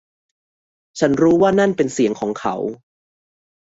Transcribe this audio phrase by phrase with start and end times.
[0.99, 2.55] ฉันรู้ว่านั่นเป็นเสียงของเขา